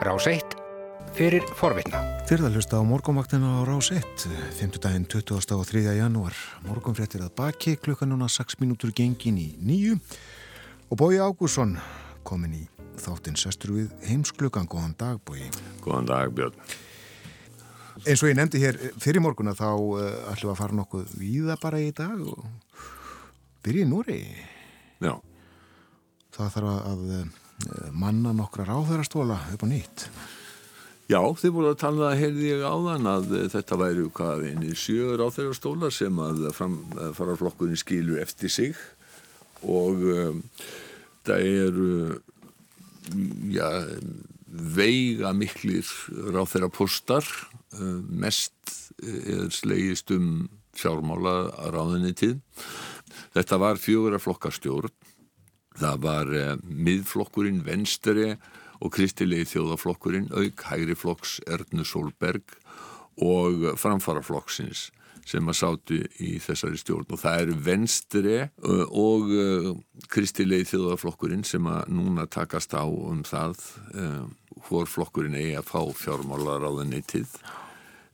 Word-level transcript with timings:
Rás 0.00 0.24
1 0.24 0.56
fyrir 1.12 1.44
forvitna. 1.58 1.98
Þyrða 2.24 2.48
hlusta 2.54 2.78
á 2.80 2.82
morgunvaktina 2.88 3.60
á 3.60 3.68
Rás 3.68 3.90
1, 3.92 4.30
5. 4.56 4.78
daginn 4.80 5.04
20. 5.04 5.52
og 5.52 5.66
3. 5.68 5.82
janúar. 5.92 6.32
Morgunfréttir 6.64 7.20
að 7.20 7.34
baki, 7.36 7.74
klukkan 7.76 8.08
núna 8.08 8.24
6 8.32 8.56
mínútur 8.62 8.94
gengin 8.96 9.36
í 9.36 9.50
nýju 9.60 9.98
og 10.88 10.96
Bói 10.96 11.20
Ágúrsson 11.20 11.74
komin 12.24 12.54
í 12.56 12.62
þáttinn 12.96 13.36
sestur 13.36 13.74
við 13.76 13.92
heimsklukkan. 14.08 14.70
Góðan 14.72 14.96
dag, 14.96 15.20
Bói. 15.20 15.50
Góðan 15.84 16.08
dag, 16.08 16.32
Björn. 16.32 16.56
Eins 18.06 18.24
og 18.24 18.32
ég 18.32 18.40
nefndi 18.40 18.64
hér 18.64 18.80
fyrir 18.96 19.20
morguna 19.20 19.52
þá 19.52 19.68
uh, 19.68 20.00
ætlum 20.32 20.48
við 20.48 20.54
að 20.54 20.60
fara 20.62 20.80
nokkuð 20.80 21.12
víða 21.20 21.58
bara 21.60 21.84
í 21.84 21.92
dag 21.92 22.24
og 22.24 22.48
byrja 23.60 23.84
í 23.84 23.92
Núri. 23.92 24.18
Já. 25.04 25.12
Það 26.32 26.52
þarf 26.56 26.74
að 26.88 27.06
uh, 27.20 27.22
manna 27.92 28.34
nokkra 28.36 28.66
ráðherrastóla 28.68 29.38
upp 29.54 29.64
á 29.64 29.68
nýtt. 29.70 30.06
Já, 31.10 31.18
þið 31.18 31.54
voru 31.56 31.70
að 31.72 31.80
tala 31.80 32.04
það, 32.04 32.20
heyrði 32.20 32.48
ég 32.52 32.60
áðan, 32.62 33.06
að 33.10 33.32
þetta 33.50 33.78
væri 33.80 34.04
hvað 34.14 34.44
einir 34.46 34.76
sjögur 34.78 35.24
áþeirastólar 35.26 35.94
sem 35.94 36.20
að 36.22 36.44
fara 36.54 37.34
flokkurinn 37.40 37.80
skilur 37.80 38.20
eftir 38.22 38.52
sig 38.52 38.78
og 39.66 40.04
um, 40.06 40.38
það 41.26 41.48
eru 41.48 41.88
já, 43.50 43.66
veiga 44.78 45.34
miklir 45.34 45.90
ráþeirapostar, 46.30 47.26
um, 47.80 48.06
mest 48.22 48.54
er 49.02 49.50
slegist 49.54 50.14
um 50.14 50.46
fjármála 50.78 51.50
að 51.58 51.74
ráðinni 51.74 52.14
tíð. 52.14 52.38
Þetta 53.34 53.58
var 53.60 53.82
fjögur 53.82 54.14
að 54.14 54.24
flokkarstjórn, 54.28 54.94
það 55.78 56.00
var 56.06 56.32
uh, 56.34 56.54
miðflokkurinn 56.64 57.62
venstri 57.66 58.32
og 58.80 58.94
kristilegi 58.96 59.48
þjóðaflokkurinn 59.52 60.30
auk 60.32 60.64
hægri 60.70 60.96
flokks 60.96 61.38
Ernu 61.46 61.84
Solberg 61.84 62.56
og 63.20 63.66
framfaraflokksins 63.78 64.88
sem 65.28 65.46
að 65.52 65.58
sátu 65.58 65.98
í 66.24 66.38
þessari 66.42 66.78
stjórn. 66.80 67.10
Og 67.12 67.20
það 67.20 67.42
eru 67.42 67.56
venstri 67.62 68.38
og 68.96 69.28
kristilegi 70.10 70.70
þjóðaflokkurinn 70.72 71.44
sem 71.46 71.68
að 71.68 71.92
núna 71.92 72.24
takast 72.24 72.72
á 72.72 72.88
um 72.88 73.20
það 73.28 73.60
hvor 74.64 74.88
flokkurinn 74.90 75.36
eigi 75.36 75.58
að 75.60 75.68
fá 75.68 75.82
fjármálaráðinni 76.00 77.04
til 77.04 77.26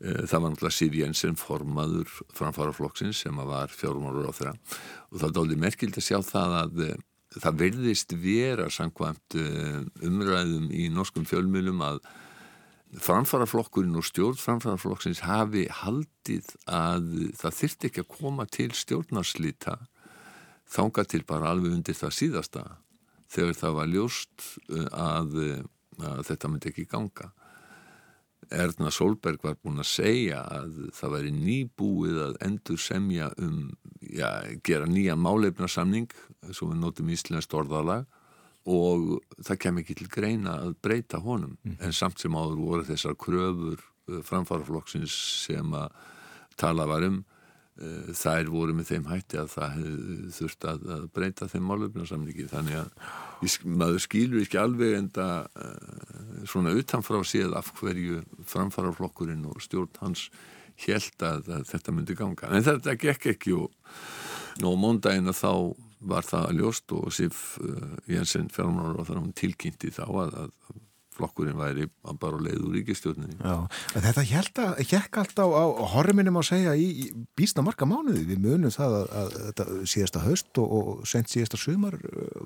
það 0.01 0.41
var 0.43 0.51
náttúrulega 0.53 0.77
Siv 0.77 0.97
Jensen 0.99 1.39
formaður 1.41 2.11
framfaraflokksins 2.37 3.23
sem 3.25 3.39
að 3.41 3.53
var 3.55 3.73
fjármálar 3.73 4.29
á 4.29 4.33
þeirra 4.37 4.55
og 4.57 5.21
það 5.21 5.29
er 5.29 5.37
dálítið 5.39 5.63
merkild 5.63 5.97
að 5.97 6.07
sjá 6.11 6.19
það 6.27 6.57
að 6.61 6.83
það 7.43 7.59
verðist 7.63 8.15
vera 8.21 8.69
samkvæmt 8.73 9.37
umræðum 10.07 10.71
í 10.73 10.89
norskum 10.93 11.27
fjölmjölum 11.29 11.83
að 11.85 12.01
framfaraflokkurinn 13.03 13.99
og 13.99 14.07
stjórn 14.07 14.39
framfaraflokksins 14.41 15.25
hafi 15.27 15.67
haldið 15.83 16.49
að 16.71 17.09
það 17.37 17.57
þyrti 17.61 17.91
ekki 17.91 18.05
að 18.05 18.13
koma 18.15 18.47
til 18.49 18.71
stjórnarslita 18.77 19.77
þánga 20.71 21.05
til 21.11 21.23
bara 21.27 21.51
alveg 21.53 21.75
undir 21.77 21.99
það 21.99 22.15
síðasta 22.21 22.65
þegar 23.33 23.59
það 23.59 23.77
var 23.81 23.91
ljóst 23.91 24.47
að, 24.93 25.37
að 25.99 26.23
þetta 26.31 26.51
myndi 26.53 26.73
ekki 26.73 26.87
ganga 26.91 27.33
Erna 28.55 28.91
Solberg 28.95 29.43
var 29.43 29.57
búin 29.59 29.83
að 29.83 29.89
segja 29.91 30.43
að 30.47 30.77
það 30.95 31.15
væri 31.17 31.33
nýbúið 31.35 32.21
að 32.27 32.37
endur 32.47 32.81
semja 32.81 33.31
um, 33.43 33.71
já, 34.01 34.29
gera 34.67 34.87
nýja 34.91 35.17
máleifnarsamning, 35.19 36.13
svo 36.53 36.71
við 36.71 36.83
notum 36.83 37.11
íslenskt 37.15 37.57
orðalag 37.57 38.07
og 38.67 39.21
það 39.47 39.61
kem 39.63 39.81
ekki 39.83 39.95
til 40.01 40.09
greina 40.11 40.57
að 40.65 40.75
breyta 40.83 41.21
honum. 41.23 41.55
Mm. 41.63 41.79
En 41.87 41.95
samt 41.95 42.23
sem 42.23 42.35
áður 42.35 42.59
voru 42.63 42.87
þessar 42.89 43.15
kröfur 43.19 43.83
framfaraflokksins 44.27 45.15
sem 45.47 45.75
að 45.75 45.95
tala 46.59 46.87
var 46.89 47.07
um, 47.07 47.21
þær 48.17 48.49
voru 48.49 48.75
með 48.77 48.91
þeim 48.93 49.09
hætti 49.11 49.39
að 49.41 49.51
það 49.53 49.81
þurft 50.39 50.67
að, 50.71 50.87
að 50.97 51.09
breyta 51.15 51.49
þeim 51.51 51.67
máleifnarsamningi. 51.71 52.47
Þannig 52.53 52.79
að 52.81 53.67
maður 53.69 54.03
skýlur 54.07 54.47
ekki 54.47 54.61
alveg 54.61 54.97
enda 54.97 55.27
svona 56.51 56.75
utanfrá 56.77 57.23
séð 57.27 57.57
af 57.59 57.73
hverju 57.79 58.23
framfaraflokkurinn 58.49 59.47
og 59.51 59.61
stjórn 59.65 60.03
hans 60.03 60.29
held 60.87 61.25
að, 61.25 61.51
að 61.57 61.69
þetta 61.71 61.95
myndi 61.95 62.17
ganga. 62.17 62.51
En 62.53 62.65
þetta 62.67 62.97
gekk 63.01 63.31
ekki 63.35 63.55
og, 63.57 63.71
og 64.63 64.81
móndagina 64.81 65.35
þá 65.37 65.75
var 66.07 66.27
það 66.29 66.51
að 66.51 66.59
ljóst 66.61 66.93
og 66.97 67.13
Sif 67.15 67.45
uh, 67.65 67.95
Jensen 68.11 68.51
fjármálar 68.53 69.01
og 69.01 69.09
þar 69.09 69.23
hún 69.23 69.37
tilkynnti 69.37 69.93
þá 69.95 70.05
að, 70.07 70.37
að 70.45 70.83
flokkurinn 71.17 71.57
væri 71.57 71.87
bara 72.21 72.39
leið 72.45 72.65
úr 72.67 72.75
ríkistjórninni. 72.77 73.39
Já, 73.41 73.55
þetta 73.95 74.25
held 74.29 74.59
að 74.61 74.83
hekk 74.91 75.21
alltaf 75.23 75.55
á 75.57 75.65
horminum 75.95 76.37
að 76.41 76.51
segja 76.51 76.75
í, 76.77 76.89
í 77.07 77.07
býstna 77.39 77.65
marga 77.65 77.89
mánuði. 77.89 78.27
Við 78.29 78.43
munum 78.45 78.75
það 78.75 78.99
að, 78.99 79.07
að 79.23 79.39
þetta 79.47 79.67
síðasta 79.95 80.25
höst 80.27 80.61
og, 80.61 80.75
og 80.77 81.09
sent 81.09 81.33
síðasta 81.33 81.61
sumar 81.61 81.97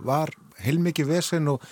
var 0.07 0.31
heilmikið 0.63 1.11
vesen 1.11 1.51
og 1.51 1.67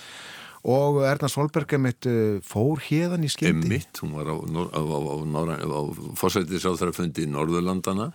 Og 0.67 1.03
Erna 1.07 1.29
Solberg 1.31 1.71
emitt 1.77 2.09
fór 2.47 2.81
hérðan 2.83 3.27
í 3.27 3.31
skildi? 3.31 3.69
Emitt, 3.69 4.01
hún 4.03 4.17
var 4.19 4.31
á, 4.33 4.37
á, 4.37 4.81
á, 4.83 5.43
á 5.71 5.83
fórsættisáþrafundi 6.19 7.29
í 7.29 7.31
Norðurlandana 7.31 8.09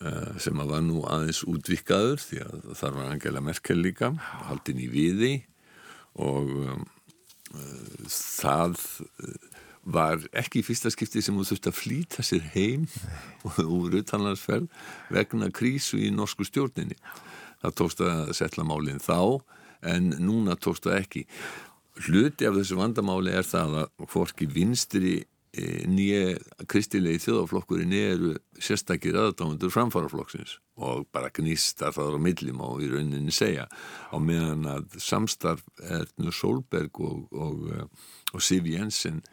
uh, 0.00 0.32
sem 0.40 0.60
að 0.62 0.72
var 0.72 0.84
nú 0.86 1.04
aðeins 1.08 1.42
útvikkaður 1.48 2.22
því 2.22 2.40
að 2.46 2.72
þar 2.80 2.96
var 2.96 3.12
Angela 3.12 3.44
Merkel 3.44 3.78
líka, 3.80 4.12
haldin 4.48 4.80
í 4.80 4.88
viði. 4.92 5.34
Og 6.20 6.50
um, 6.64 6.84
uh, 7.54 8.08
það 8.08 8.80
var 9.90 10.20
ekki 10.36 10.60
í 10.60 10.66
fyrsta 10.66 10.90
skipti 10.92 11.22
sem 11.24 11.36
hún 11.36 11.46
þurfti 11.48 11.70
að 11.70 11.78
flýta 11.78 12.24
sér 12.26 12.44
heim 12.54 12.86
úr 13.78 14.00
utanlandsferð 14.02 14.68
vegna 15.12 15.50
krísu 15.54 16.00
í 16.00 16.10
norsku 16.14 16.46
stjórninni. 16.48 16.98
Það 17.60 17.76
tókst 17.76 18.04
að 18.04 18.34
setla 18.36 18.64
málinn 18.64 19.02
þá 19.02 19.40
en 19.86 20.14
núna 20.20 20.56
tókst 20.56 20.86
það 20.86 21.00
ekki. 21.00 21.26
Hluti 22.06 22.48
af 22.48 22.56
þessu 22.56 22.78
vandamáli 22.78 23.34
er 23.36 23.46
það 23.46 23.82
að 23.82 24.08
hvorki 24.12 24.48
vinstri 24.48 25.18
nýja 25.90 26.38
kristilegi 26.70 27.18
þjóðaflokkurinn 27.24 27.94
eru 27.96 28.34
sérstakir 28.62 29.16
aðdáðundur 29.18 29.72
framfaraflokksins 29.74 30.58
og 30.78 31.08
bara 31.10 31.32
gnýstar 31.34 31.94
það 31.96 32.14
á 32.14 32.18
millim 32.22 32.60
og 32.62 32.84
í 32.84 32.90
rauninni 32.92 33.34
segja 33.34 33.66
á 33.66 34.16
meðan 34.22 34.68
að 34.70 34.94
samstarf 35.02 35.64
Ernu 35.82 36.30
Solberg 36.30 37.02
og, 37.02 37.26
og, 37.34 37.66
og 38.30 38.44
Siv 38.46 38.70
Jensen 38.70 39.24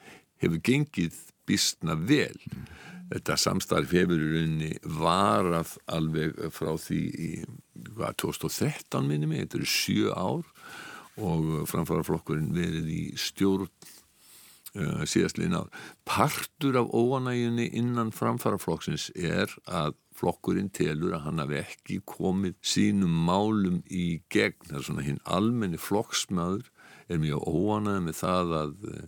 hefur 0.41 0.63
gengið 0.65 1.21
býstna 1.47 1.97
vel. 2.07 2.35
Þetta 3.07 3.37
samstarf 3.39 3.93
hefur 3.95 4.19
í 4.19 4.31
rauninni 4.33 4.71
varað 4.99 5.77
alveg 5.95 6.35
frá 6.51 6.73
því 6.75 7.01
í 7.07 7.29
hvað, 7.95 8.17
2013 8.23 9.07
minni 9.07 9.29
mig, 9.29 9.45
þetta 9.45 9.61
eru 9.61 9.69
sjö 9.71 10.11
ár 10.11 10.49
og 11.17 11.69
framfaraflokkurinn 11.71 12.51
verið 12.53 12.89
í 12.93 13.03
stjórn 13.17 13.69
uh, 14.75 15.05
síðastliðin 15.07 15.55
ár. 15.61 15.71
Partur 16.07 16.81
af 16.81 16.91
óanæginni 16.91 17.69
innan 17.79 18.11
framfaraflokksins 18.15 19.09
er 19.15 19.55
að 19.65 19.95
flokkurinn 20.17 20.71
telur 20.73 21.15
að 21.15 21.27
hann 21.27 21.41
hafi 21.41 21.61
ekki 21.61 22.01
komið 22.09 22.57
sínum 22.65 23.13
málum 23.27 23.81
í 23.87 24.19
gegn, 24.33 24.67
það 24.67 24.79
er 24.79 24.87
svona 24.89 25.05
hinn 25.05 25.21
almenni 25.23 25.79
flokksmaður 25.79 26.67
er 27.07 27.21
mjög 27.23 27.45
óanæg 27.47 28.01
með 28.09 28.19
það 28.19 28.57
að 28.61 28.89
uh, 28.91 29.05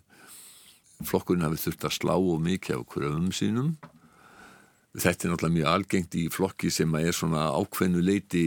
flokkurinn 1.08 1.46
hafi 1.46 1.62
þurft 1.64 1.86
að 1.88 1.96
slá 1.96 2.16
og 2.18 2.42
mikið 2.44 2.82
á 2.82 2.90
kröfum 2.90 3.30
sínum. 3.36 3.72
Þetta 5.00 5.28
er 5.28 5.32
náttúrulega 5.34 5.56
mjög 5.56 5.70
algengt 5.72 6.18
í 6.18 6.26
flokki 6.34 6.72
sem 6.74 6.96
er 7.00 7.16
svona 7.16 7.50
ákveðnu 7.56 8.02
leiti 8.04 8.46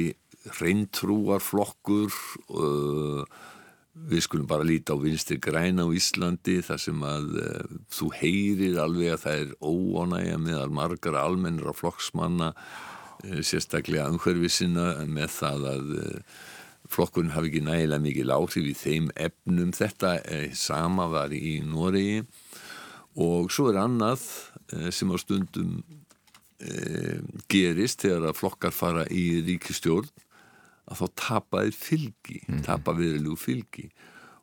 reyntrúarflokkur 0.59 2.15
uh, 2.51 3.23
við 4.11 4.25
skulum 4.25 4.49
bara 4.51 4.67
líta 4.67 4.97
á 4.97 4.99
vinstir 4.99 5.39
græna 5.43 5.87
á 5.87 5.95
Íslandi 5.95 6.59
þar 6.67 6.81
sem 6.83 7.05
að 7.07 7.29
uh, 7.39 7.77
þú 7.95 8.09
heyrir 8.19 8.81
alveg 8.83 9.15
að 9.15 9.23
það 9.23 9.45
er 9.45 9.53
óánægja 9.63 10.41
meðal 10.43 10.73
margar 10.75 11.19
almennir 11.21 11.71
á 11.71 11.75
flokksmanna 11.79 12.51
uh, 12.57 13.39
sérstaklega 13.39 14.11
umhverfisina 14.11 14.97
með 15.07 15.37
það 15.39 15.69
að 15.77 15.95
flokkurinn 16.93 17.35
hafi 17.35 17.51
ekki 17.51 17.65
nægilega 17.67 18.05
mikið 18.05 18.29
látrif 18.31 18.69
í 18.69 18.77
þeim 18.77 19.11
efnum. 19.17 19.73
Þetta 19.77 20.15
sama 20.59 21.09
var 21.13 21.35
í 21.35 21.59
Noregi. 21.65 22.23
Og 23.23 23.51
svo 23.53 23.71
er 23.73 23.81
annað 23.83 24.25
sem 24.95 25.11
á 25.13 25.17
stundum 25.21 25.83
gerist 27.51 28.05
þegar 28.05 28.31
að 28.31 28.39
flokkar 28.39 28.73
fara 28.73 29.03
í 29.11 29.43
ríkistjórn 29.45 30.09
að 30.91 31.03
þá 31.03 31.07
tapaði 31.19 31.75
fylgi, 31.75 32.39
mm 32.43 32.55
-hmm. 32.55 32.65
tapa 32.67 32.95
viðrilegu 32.97 33.37
fylgi. 33.39 33.89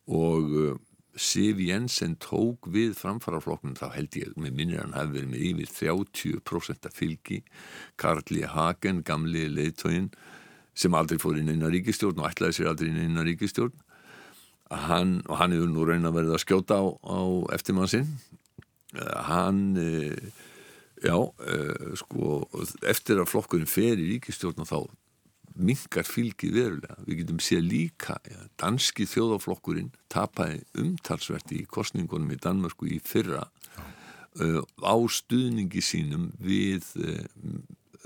Og 0.07 0.79
Siv 1.19 1.59
Jensen 1.59 2.15
tók 2.15 2.69
við 2.71 2.93
framfaraflokknum, 2.95 3.75
þá 3.75 3.91
held 3.91 4.15
ég 4.15 4.35
með 4.39 4.53
minnir 4.55 4.79
hann 4.83 4.95
hafi 4.95 5.17
verið 5.17 5.31
með 5.33 5.45
yfir 5.49 5.71
30% 5.75 6.87
af 6.87 6.95
fylgi, 6.95 7.39
Karli 7.99 8.45
Hagen 8.47 9.01
gamli 9.03 9.49
leiðtógin 9.51 10.11
sem 10.79 10.95
aldrei 10.95 11.19
fór 11.21 11.39
inn 11.39 11.51
eina 11.51 11.71
ríkistjórn 11.71 12.21
og 12.21 12.29
ætlaði 12.29 12.59
sér 12.59 12.71
aldrei 12.71 12.91
inn 12.91 13.09
eina 13.09 13.25
ríkistjórn 13.27 13.75
hann, 14.69 15.19
og 15.27 15.39
hann 15.41 15.55
hefur 15.55 15.71
nú 15.71 15.87
raun 15.87 16.07
að 16.07 16.19
verða 16.19 16.37
að 16.37 16.43
skjóta 16.45 16.79
á, 16.79 16.85
á 16.87 17.19
eftirmann 17.57 17.91
sinn 17.91 18.13
hann 19.29 19.75
já, 21.03 21.17
sko 21.99 22.39
eftir 22.87 23.21
að 23.21 23.29
flokkurinn 23.33 23.69
fer 23.69 23.99
í 23.99 24.15
ríkistjórn 24.15 24.63
og 24.63 24.69
þá 24.69 24.79
mingar 25.59 26.07
fylgið 26.07 26.55
verulega. 26.55 26.97
Við 27.05 27.21
getum 27.21 27.41
séð 27.43 27.65
líka 27.67 28.17
ja, 28.29 28.43
danski 28.59 29.07
þjóðaflokkurinn 29.09 29.91
tapaði 30.11 30.61
umtalsvert 30.79 31.51
í 31.55 31.63
kostningunum 31.69 32.31
í 32.33 32.39
Danmörku 32.41 32.89
í 32.89 32.99
fyrra 33.03 33.45
uh, 34.39 34.61
á 34.63 34.95
stuðningi 35.11 35.83
sínum 35.83 36.29
við 36.43 36.87
uh, 37.03 37.25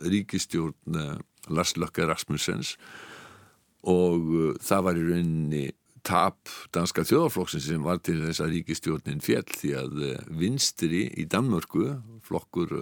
ríkistjórn 0.09 0.97
uh, 0.99 1.19
Lars 1.49 1.75
Løkke 1.79 2.07
Rasmussens. 2.09 2.75
Og 3.83 4.57
það 4.63 4.85
var 4.87 4.99
í 4.99 5.07
rauninni 5.07 5.63
tap 6.03 6.51
danska 6.75 7.05
þjóðaflokksins 7.07 7.69
sem 7.69 7.83
var 7.83 8.01
til 8.03 8.17
þess 8.25 8.43
að 8.43 8.57
ríkistjórnin 8.57 9.23
fjell 9.23 9.45
því 9.47 9.71
að 9.79 10.01
vinstri 10.35 11.05
í 11.19 11.23
Danmörku 11.31 11.85
flokkur 12.27 12.73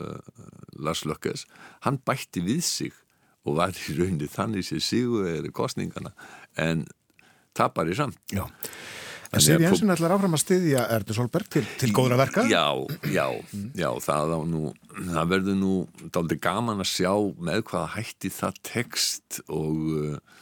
Lars 0.82 1.04
Løkkes 1.06 1.46
hann 1.86 2.00
bætti 2.02 2.42
við 2.46 2.64
sig 2.66 2.98
og 3.46 3.60
var 3.62 3.78
í 3.78 3.98
rauninni 3.98 4.30
þannig 4.30 4.66
sem 4.66 4.82
sigur 4.82 5.30
eða 5.30 5.54
kostningana 5.54 6.16
en 6.58 6.88
tapar 7.58 7.90
í 7.90 7.98
samt. 7.98 8.18
Já 8.34 8.48
En 9.32 9.40
Siv 9.40 9.62
Jensen 9.64 9.94
ætlar 9.94 10.12
áfram 10.12 10.36
að 10.36 10.42
styðja 10.44 10.82
Erdur 10.92 11.16
Solberg 11.16 11.48
til, 11.54 11.64
til 11.80 11.94
góðra 11.96 12.18
verka? 12.20 12.44
Já, 12.52 12.68
já, 13.08 13.28
já, 13.80 13.88
það, 14.04 14.34
nú, 14.52 14.74
það 14.98 15.30
verður 15.32 15.56
nú 15.56 15.76
daldi 16.12 16.36
gaman 16.44 16.84
að 16.84 16.90
sjá 16.92 17.14
með 17.40 17.62
hvaða 17.70 17.94
hætti 17.94 18.32
það 18.36 18.58
tekst 18.68 19.40
og 19.48 19.86
uh, 19.96 20.42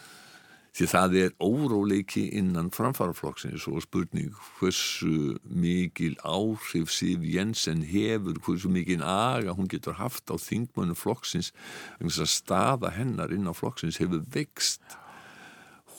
því 0.73 0.87
það 0.89 1.17
er 1.21 1.35
óróleiki 1.37 2.23
innan 2.39 2.71
framfaraflokksins 2.73 3.67
og 3.69 3.83
spurning 3.85 4.33
hversu 4.57 5.35
mikil 5.45 6.15
áhrif 6.25 6.89
Siv 6.95 7.27
Jensen 7.29 7.83
hefur, 7.85 8.41
hversu 8.41 8.71
mikil 8.73 9.03
aga 9.05 9.53
hún 9.53 9.69
getur 9.69 9.99
haft 9.99 10.33
á 10.33 10.35
þingmönu 10.41 10.97
flokksins, 10.97 11.51
þannig 11.99 12.23
að 12.25 12.33
staða 12.33 12.93
hennar 12.97 13.37
inn 13.37 13.45
á 13.45 13.53
flokksins 13.53 14.01
hefur 14.01 14.25
vext 14.33 14.81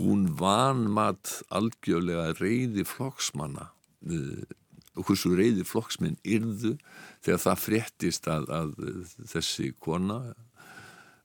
hún 0.01 0.27
vanmat 0.41 1.41
algjörlega 1.53 2.33
reyði 2.41 2.85
flokksmanna 2.89 3.71
og 4.97 5.07
hversu 5.07 5.33
reyði 5.37 5.65
flokksminn 5.69 6.19
yrðu 6.25 6.75
þegar 7.23 7.43
það 7.45 7.65
fréttist 7.65 8.29
að, 8.33 8.49
að 8.51 8.71
þessi 9.31 9.71
kona 9.79 10.21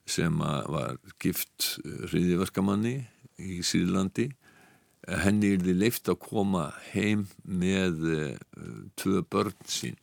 sem 0.06 0.36
var 0.38 1.00
gift 1.22 1.76
reyðiverkamanni 2.12 2.98
í 3.42 3.62
Sýrlandi 3.66 4.28
henni 5.06 5.54
yrði 5.54 5.74
leift 5.76 6.10
að 6.10 6.20
koma 6.26 6.68
heim 6.92 7.26
með 7.46 8.04
tvö 8.98 9.22
börn 9.30 9.68
sín. 9.70 9.98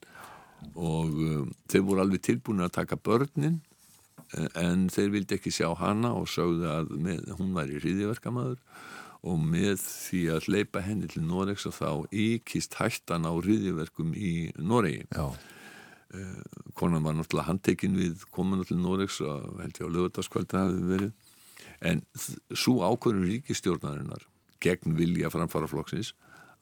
Og 0.80 1.18
þeir 1.72 1.84
voru 1.84 2.04
alveg 2.04 2.24
tilbúin 2.24 2.64
að 2.64 2.76
taka 2.80 3.00
börnin 3.00 3.60
en 4.60 4.88
þeir 4.94 5.14
vildi 5.14 5.38
ekki 5.38 5.54
sjá 5.54 5.70
hana 5.80 6.14
og 6.18 6.28
sögðu 6.32 6.70
að 6.72 6.94
með, 6.98 7.24
hún 7.38 7.54
var 7.56 7.72
í 7.72 7.80
hriðiverkamaður 7.82 8.60
og 9.24 9.40
með 9.40 9.78
því 9.80 10.22
að 10.34 10.48
hleypa 10.50 10.84
henni 10.84 11.10
til 11.12 11.24
Noregs 11.24 11.68
og 11.70 11.76
þá 11.78 11.90
ykist 12.12 12.76
hættan 12.80 13.28
á 13.30 13.32
hriðiverkum 13.32 14.12
í 14.18 14.52
Noregi 14.60 15.06
Já. 15.14 15.30
konan 16.76 17.06
var 17.06 17.16
náttúrulega 17.16 17.52
handtekinn 17.52 17.96
við 18.00 18.26
komuna 18.36 18.68
til 18.68 18.82
Noregs 18.82 19.22
og 19.24 19.62
held 19.62 19.80
ég 19.80 19.88
á 19.88 19.96
lögutaskvöldi 19.96 20.60
hafi 20.60 20.84
verið 20.90 21.14
en 21.84 22.04
svo 22.52 22.82
ákvörður 22.84 23.30
ríkistjórnarinnar 23.32 24.28
gegn 24.64 24.98
vilja 25.00 25.32
framfaraflokksins 25.32 26.14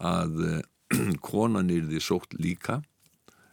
að 0.02 0.62
konan 1.32 1.72
yrði 1.74 2.02
sótt 2.04 2.36
líka 2.38 2.82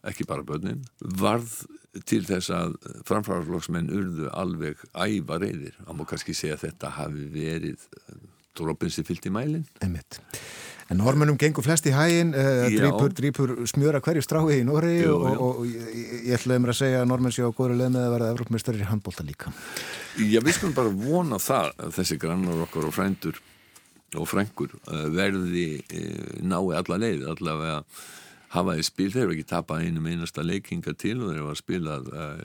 ekki 0.07 0.27
bara 0.29 0.47
börnin 0.47 0.85
varð 1.01 1.65
til 2.07 2.23
þess 2.27 2.53
að 2.55 2.77
framfærarflokksmenn 3.09 3.91
urðu 3.91 4.31
alveg 4.37 4.81
æva 4.95 5.39
reyðir. 5.41 5.77
Það 5.83 5.99
má 5.99 6.05
kannski 6.09 6.37
segja 6.37 6.59
að 6.59 6.67
þetta 6.69 6.95
hafi 6.99 7.29
verið 7.33 7.87
eh, 7.89 8.19
droppin 8.59 8.93
sem 8.93 9.07
fyllt 9.07 9.27
í 9.29 9.33
mælinn. 9.35 9.67
Einmitt. 9.83 10.21
En 10.89 10.97
normunum 11.03 11.37
gengur 11.37 11.65
flest 11.67 11.85
í 11.85 11.93
hægin, 11.93 12.31
uh, 12.33 12.65
drýpur, 12.73 13.13
drýpur 13.13 13.51
smjöra 13.69 14.01
hverju 14.01 14.23
strái 14.25 14.55
í 14.55 14.63
Nóri 14.65 15.03
og, 15.05 15.27
og, 15.29 15.43
og 15.45 15.67
ég, 15.69 16.31
ætlaði 16.39 16.63
mér 16.65 16.73
að 16.73 16.79
segja 16.79 17.03
að 17.03 17.11
normun 17.11 17.35
sé 17.35 17.45
á 17.45 17.53
góður 17.53 17.77
leið 17.77 17.91
með 17.93 18.07
að 18.07 18.15
verða 18.15 18.31
Evrópmestari 18.33 18.81
í 18.81 18.87
handbólta 18.89 19.27
líka. 19.29 19.53
Já, 20.17 20.41
við 20.41 20.57
skulum 20.57 20.73
bara 20.79 20.95
vona 20.95 21.41
það 21.45 21.75
að 21.85 21.93
þessi 21.99 22.19
grannar 22.23 22.65
okkar 22.65 22.89
og 22.89 22.97
frændur 22.97 23.43
og 24.17 24.31
frængur 24.31 24.73
uh, 24.79 25.05
verði 25.13 25.67
uh, 25.85 26.41
nái 26.49 26.73
alla 26.81 27.01
leið, 27.05 27.29
allavega 27.35 27.83
hafaði 28.55 28.85
spil, 28.87 29.09
þeir 29.13 29.25
eru 29.27 29.37
ekki 29.37 29.49
tapað 29.51 29.87
einum 29.87 30.09
einasta 30.09 30.45
leikinga 30.45 30.95
til 30.99 31.19
og 31.21 31.31
þeir 31.31 31.41
eru 31.41 31.53
að 31.53 31.61
spila 31.61 31.99
uh, 32.01 32.37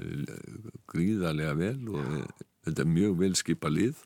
gríðarlega 0.91 1.57
vel 1.59 1.77
og 1.93 2.15
uh, 2.19 2.47
þetta 2.67 2.83
er 2.83 2.95
mjög 2.95 3.19
vel 3.23 3.35
skipa 3.39 3.71
lið. 3.71 4.01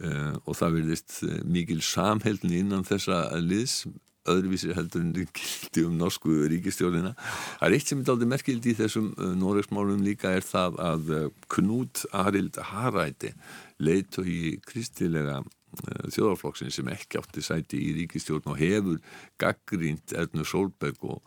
Uh, 0.00 0.36
og 0.48 0.54
það 0.56 0.78
verðist 0.78 1.18
mikil 1.44 1.82
samheldin 1.84 2.56
innan 2.62 2.86
þessa 2.88 3.26
liðs 3.44 3.82
öðruvísir 4.30 4.76
heldur 4.76 5.02
en 5.02 5.12
gildi 5.36 5.84
um 5.84 5.98
norsku 6.00 6.32
ríkistjórnina. 6.52 7.12
Það 7.58 7.66
er 7.68 7.76
eitt 7.76 7.92
sem 7.92 8.00
er 8.00 8.12
aldrei 8.14 8.32
merkild 8.32 8.68
í 8.68 8.76
þessum 8.78 9.12
Noregsmálum 9.40 10.04
líka 10.04 10.32
er 10.36 10.44
það 10.46 10.80
að 10.84 11.14
Knút 11.52 12.04
Arild 12.16 12.60
Haræti 12.70 13.34
leitt 13.80 14.20
og 14.20 14.28
í 14.28 14.56
kristilega 14.64 15.40
þjóðarflokksinn 16.10 16.74
sem 16.74 16.90
ekki 16.92 17.20
átti 17.20 17.44
sæti 17.44 17.80
í 17.80 17.94
ríkistjórn 18.00 18.52
og 18.52 18.60
hefur 18.60 19.00
gaggrínt 19.40 20.14
Ernur 20.16 20.48
Solberg 20.48 21.02
og, 21.06 21.20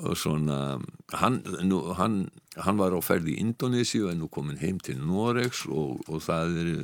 og 0.00 0.16
svona 0.18 0.78
hann, 1.20 1.42
nú, 1.66 1.82
hann, 1.98 2.24
hann 2.56 2.80
var 2.80 2.96
á 2.96 3.00
ferði 3.04 3.36
í 3.36 3.44
Indonési 3.44 4.02
og 4.04 4.12
er 4.12 4.18
nú 4.20 4.30
komin 4.32 4.60
heim 4.62 4.80
til 4.82 5.00
Noregs 5.00 5.66
og, 5.68 6.02
og 6.08 6.24
það 6.24 6.58
er 6.62 6.74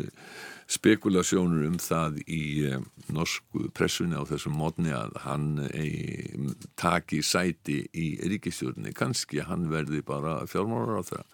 spekulasjónur 0.68 1.64
um 1.64 1.78
það 1.80 2.18
í 2.28 2.42
eh, 2.68 2.82
norsku 3.14 3.70
pressunni 3.76 4.18
á 4.20 4.24
þessum 4.28 4.58
mótni 4.60 4.92
að 4.92 5.16
hann 5.24 5.46
eh, 5.70 6.36
taki 6.76 7.22
sæti 7.24 7.80
í 7.96 8.10
ríkistjórnni 8.20 8.92
kannski 8.96 9.40
hann 9.48 9.70
verði 9.72 10.02
bara 10.04 10.42
fjármálar 10.50 11.00
á 11.00 11.04
það 11.08 11.24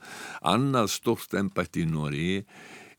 annað 0.54 0.92
stort 0.94 1.34
ennbætt 1.34 1.80
í 1.82 1.86
Nóri 1.90 2.28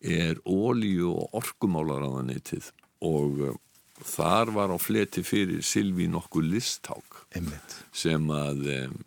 er 0.06 0.40
ólíu 0.46 1.12
og 1.16 1.38
orkumálaráðanitið 1.42 2.70
og 3.06 3.42
uh, 3.42 3.58
þar 4.06 4.54
var 4.56 4.74
á 4.76 4.78
fleti 4.82 5.24
fyrir 5.26 5.64
Silvi 5.66 6.08
nokkuð 6.12 6.50
listák 6.54 7.22
Einmitt. 7.36 7.78
sem 7.96 8.30
að 8.32 8.66
um, 8.78 8.98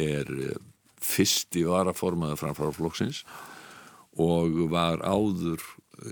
er 0.00 0.32
uh, 0.32 0.58
fyrsti 1.02 1.66
varaformaður 1.68 2.40
framfara 2.44 2.74
flokksins 2.76 3.22
og 4.20 4.58
var 4.72 5.02
áður 5.04 5.62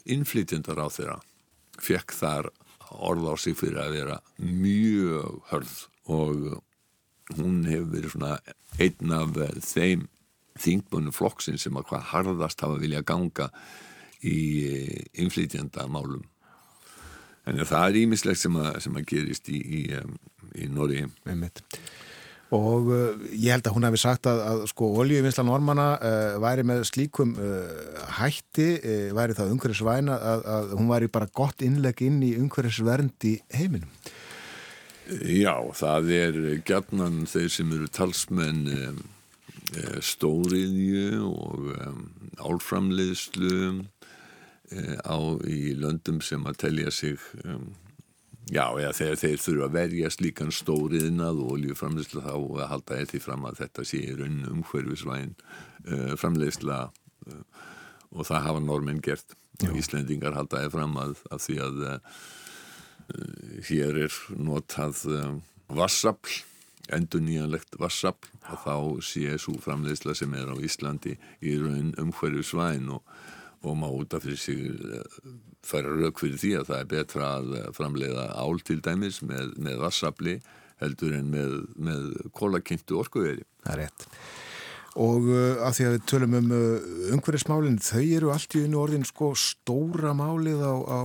innflytjandar 0.08 0.80
á 0.80 0.88
þeirra 0.90 1.18
fekk 1.80 2.14
þar 2.16 2.50
orð 2.90 3.28
á 3.30 3.34
sig 3.38 3.56
fyrir 3.58 3.80
að 3.82 3.96
vera 3.98 4.16
mjög 4.40 5.40
hörð 5.50 5.76
og 6.10 6.48
hún 7.38 7.62
hefur 7.68 7.92
verið 7.94 8.14
svona 8.14 8.32
einn 8.80 9.14
af 9.14 9.38
þeim 9.62 10.08
þingbönu 10.60 11.12
flokksinn 11.14 11.60
sem 11.60 11.76
að 11.78 11.86
hvað 11.90 12.08
harðast 12.10 12.64
hafa 12.64 12.80
vilja 12.80 13.04
ganga 13.06 13.50
í 14.26 14.38
innflytjandamálum 15.20 16.24
en 17.48 17.64
það 17.64 17.86
er 17.86 17.98
ímislegt 18.04 18.42
sem, 18.42 18.60
sem 18.82 19.00
að 19.00 19.08
gerist 19.08 19.50
í, 19.52 19.58
í, 19.58 19.82
í 20.60 20.68
Nóri 20.70 21.02
og 22.50 22.88
uh, 22.90 23.20
ég 23.30 23.54
held 23.54 23.68
að 23.68 23.76
hún 23.76 23.86
hefði 23.86 24.00
sagt 24.02 24.26
að, 24.26 24.40
að 24.42 24.64
sko 24.72 24.88
oljuvinslan 25.02 25.52
ormana 25.54 25.86
uh, 25.96 26.38
væri 26.42 26.64
með 26.66 26.82
slíkum 26.90 27.36
uh, 27.38 28.08
hætti 28.18 28.72
væri 29.14 29.36
það 29.38 29.54
umhverfisvæna 29.54 30.16
að, 30.32 30.42
að 30.56 30.74
hún 30.80 30.90
væri 30.90 31.10
bara 31.14 31.30
gott 31.30 31.62
innleg 31.62 32.02
inn 32.06 32.18
í 32.26 32.32
umhverfisvernd 32.40 33.28
í 33.30 33.36
heiminum. 33.54 33.92
Já, 35.10 35.54
það 35.74 36.10
er 36.14 36.36
gætnan 36.66 37.24
þeir 37.30 37.48
sem 37.50 37.70
eru 37.74 37.88
talsmenn 37.90 38.66
um, 38.74 39.00
stóriðju 40.06 41.30
og 41.30 41.72
um, 41.86 42.04
álframleiðslu 42.38 43.56
Eh, 43.60 43.99
á 44.70 45.18
í 45.50 45.74
löndum 45.78 46.20
sem 46.22 46.44
að 46.46 46.60
telja 46.64 46.92
sig 46.94 47.18
um, 47.44 47.72
já, 48.50 48.64
eða 48.78 48.92
þegar 48.94 49.20
þeir 49.22 49.42
þurfa 49.44 49.66
að 49.66 49.76
verja 49.78 50.10
slíkan 50.14 50.54
stóriðnað 50.54 51.42
og 51.42 51.54
oljuframleysla 51.56 52.24
þá 52.26 52.34
að 52.36 52.68
halda 52.74 53.00
eftir 53.02 53.24
fram 53.24 53.46
að 53.48 53.62
þetta 53.64 53.86
sé 53.90 54.02
raun 54.18 54.40
umhverfisvæn 54.50 55.34
uh, 55.34 56.12
framleysla 56.20 56.82
uh, 56.90 57.40
og 58.10 58.26
það 58.26 58.46
hafa 58.48 58.62
normin 58.64 59.02
gert. 59.02 59.36
Og 59.60 59.76
Íslendingar 59.76 60.38
halda 60.38 60.62
eftir 60.64 60.78
fram 60.78 60.94
að, 60.98 61.18
að 61.30 61.42
því 61.46 61.58
að 61.66 61.82
uh, 61.88 62.22
hér 63.66 63.98
er 64.06 64.20
notað 64.38 65.02
vassapl 65.70 66.38
endur 66.94 67.22
nýjanlegt 67.22 67.76
vassapl 67.78 68.30
og 68.50 68.62
þá 68.64 68.74
sé 69.04 69.36
svo 69.38 69.56
framleysla 69.62 70.14
sem 70.18 70.32
er 70.38 70.50
á 70.50 70.56
Íslandi 70.58 71.16
í 71.42 71.56
raun 71.60 71.92
umhverfisvæn 72.00 72.90
og 72.94 73.02
og 73.62 73.76
má 73.76 73.88
út 73.92 74.14
af 74.16 74.24
fyrir 74.24 74.40
sig 74.40 74.60
eh, 74.70 75.32
færa 75.66 75.92
rauk 75.92 76.20
fyrir 76.22 76.40
því 76.40 76.52
að 76.60 76.68
það 76.70 76.78
er 76.80 76.90
betra 76.94 77.30
að 77.38 77.56
framleiða 77.76 78.26
ál 78.40 78.62
til 78.64 78.80
dæmis 78.84 79.20
með, 79.22 79.54
með 79.60 79.82
vassafli 79.84 80.38
heldur 80.80 81.16
en 81.18 81.32
með, 81.32 81.56
með 81.76 82.06
kólakynntu 82.36 83.00
orkuðeri. 83.02 83.44
Það 83.66 83.74
er 83.74 83.82
rétt. 83.84 84.06
Og 84.98 85.28
uh, 85.30 85.60
af 85.62 85.76
því 85.76 85.84
að 85.86 85.92
við 85.94 86.06
tölum 86.10 86.32
um 86.34 86.54
uh, 86.56 86.86
umhverfismálinn, 87.14 87.76
þau 87.84 88.02
eru 88.02 88.32
allt 88.34 88.56
í 88.58 88.64
einu 88.64 88.80
orðin 88.80 89.06
sko 89.06 89.30
stóra 89.38 90.14
málið 90.18 90.64
á, 90.66 90.74
á 90.82 91.00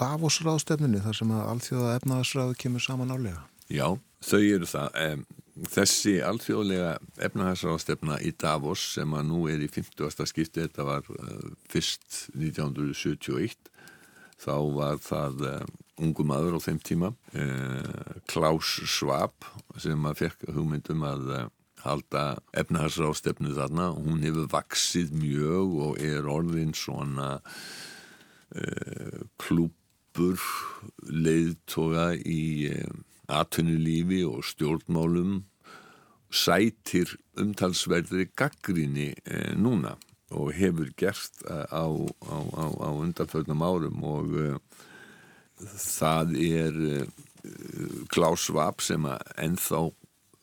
Davos-ráðstefninu 0.00 1.02
þar 1.04 1.18
sem 1.18 1.34
að 1.36 1.50
alþjóða 1.50 1.96
efnaðarsráðu 1.98 2.56
kemur 2.62 2.84
saman 2.86 3.12
álega. 3.12 3.42
Já, 3.68 3.90
þau 4.24 4.40
eru 4.40 4.70
það. 4.70 4.96
Um, 5.02 5.26
þessi 5.72 6.18
alþjóðlega 6.26 6.96
efnaðarsráðstefna 7.28 8.18
í 8.24 8.32
Davos 8.36 8.82
sem 8.96 9.14
að 9.16 9.28
nú 9.30 9.46
er 9.48 9.62
í 9.64 9.70
50. 9.72 10.26
skipti, 10.28 10.66
þetta 10.66 10.86
var 10.88 11.08
uh, 11.14 11.50
fyrst 11.72 12.26
1971, 12.36 13.70
þá 14.36 14.56
var 14.76 15.00
það 15.00 15.46
ungu 15.96 16.26
maður 16.28 16.58
á 16.60 16.60
þeim 16.60 16.80
tíma, 16.84 17.08
Klaus 18.28 18.74
Schwab 18.84 19.46
sem 19.80 20.02
að 20.04 20.18
fekk 20.18 20.50
hugmyndum 20.52 21.06
að 21.08 21.30
halda 21.86 22.24
efnahagsrástefnu 22.52 23.54
þarna 23.56 23.86
hún 23.96 24.20
hefur 24.20 24.50
vaksið 24.52 25.14
mjög 25.16 25.74
og 25.86 26.02
er 26.04 26.28
orðin 26.28 26.74
svona 26.76 27.38
klúpur 29.40 30.44
leiðtoga 31.08 32.10
í 32.20 32.42
uh, 33.28 33.40
atvinnulífi 33.42 34.22
og 34.28 34.44
stjórnmálum 34.46 35.44
sætir 36.30 37.16
umtalsverðri 37.38 38.30
gaggríni 38.38 39.12
uh, 39.26 39.54
núna 39.58 39.96
og 40.34 40.50
hefur 40.56 40.90
gert 40.98 41.44
á, 41.46 41.86
á, 41.86 42.36
á, 42.50 42.64
á 42.82 42.90
undanfögnum 42.90 43.62
árum 43.62 44.02
og 44.02 44.32
það 45.78 46.32
er 46.42 46.80
Klaus 48.10 48.42
Schwab 48.48 48.82
sem 48.82 49.06
að 49.06 49.22
ennþá 49.38 49.84